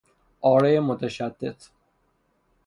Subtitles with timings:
[0.41, 1.69] آرای متشتت